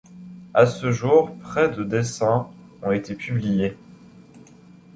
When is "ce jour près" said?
0.65-1.69